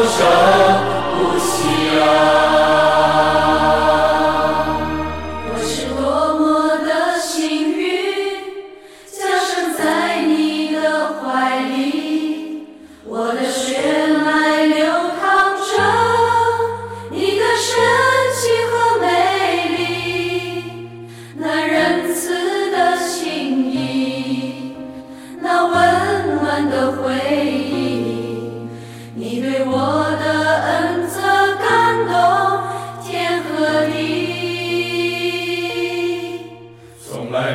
[0.00, 0.24] 生生
[1.18, 1.68] 不息
[2.00, 2.02] 啊，
[5.44, 6.00] 我是多
[6.38, 6.88] 么的
[7.20, 7.84] 幸运，
[9.06, 10.78] 降生在你的
[11.20, 12.66] 怀里，
[13.04, 14.86] 我的血脉流
[15.20, 15.62] 淌着
[17.10, 17.76] 你的神
[18.36, 19.04] 奇和美
[19.76, 20.64] 丽，
[21.36, 24.74] 那仁慈的心意，
[25.42, 25.76] 那温
[26.40, 27.12] 暖的回
[27.44, 27.69] 忆。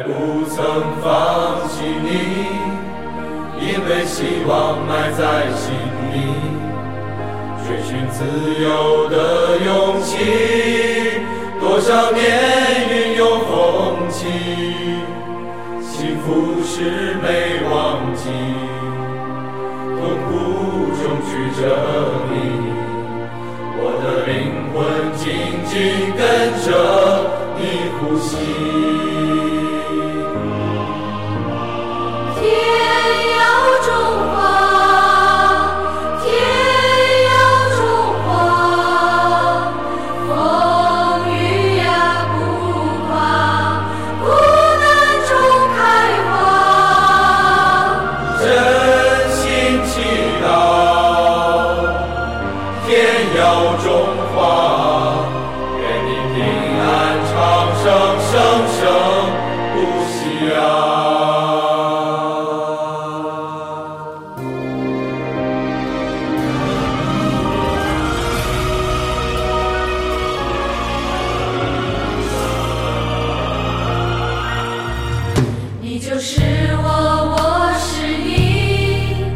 [0.06, 0.64] 不曾
[1.02, 2.10] 放弃你，
[3.60, 5.74] 因为希望埋在心
[6.14, 6.16] 里，
[7.66, 8.24] 追寻自
[8.62, 10.14] 由的勇气。
[11.60, 12.22] 多少年
[12.92, 14.28] 云涌风起，
[15.82, 18.30] 幸福是没忘记，
[19.98, 20.30] 痛苦
[21.02, 21.62] 中曲折
[22.30, 22.34] 你。
[23.78, 24.32] 我的灵
[24.72, 24.78] 魂
[25.18, 25.24] 紧
[25.66, 25.74] 紧
[26.16, 26.22] 跟
[26.62, 26.68] 着
[27.58, 27.60] 你
[27.98, 29.05] 呼吸。
[32.46, 32.54] 天
[33.34, 33.42] 耀
[33.82, 33.90] 中
[34.30, 34.38] 华，
[36.22, 36.26] 天
[37.26, 37.34] 耀
[37.76, 37.78] 中
[38.22, 38.28] 华，
[40.28, 40.30] 风
[41.32, 41.34] 雨
[41.80, 41.84] 呀
[42.36, 42.38] 不
[43.10, 43.12] 怕，
[44.22, 44.24] 苦
[44.84, 44.86] 难
[45.26, 45.32] 中
[45.74, 45.78] 开
[46.30, 46.30] 花。
[48.40, 48.46] 真
[49.32, 49.42] 心
[49.88, 49.94] 祈
[50.46, 50.46] 祷，
[52.86, 52.88] 天
[53.36, 53.42] 耀
[53.84, 53.86] 中
[54.36, 54.38] 华，
[55.82, 56.38] 愿你平
[56.80, 56.86] 安
[57.26, 57.34] 长
[57.82, 57.84] 生，
[58.30, 58.32] 生
[58.78, 58.82] 生
[75.96, 76.42] 你就是
[76.84, 76.90] 我，
[77.32, 79.32] 我是你，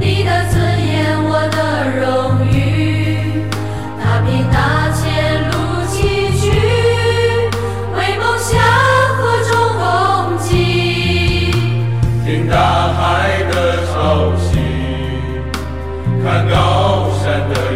[0.00, 2.02] 你的尊严，我的荣
[2.50, 3.46] 誉。
[3.96, 5.54] 打拼大前路
[5.86, 6.50] 崎岖，
[7.94, 8.58] 为梦想
[9.18, 11.52] 和中共济。
[12.26, 12.58] 听大
[12.92, 14.58] 海的潮汐，
[16.24, 17.69] 看高山的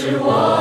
[0.00, 0.59] 是我